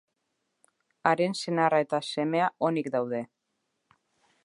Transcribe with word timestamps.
Haren 1.09 1.37
senarra 1.43 1.81
eta 1.85 2.01
semea 2.15 2.51
onik 2.71 2.93
daude. 2.97 3.21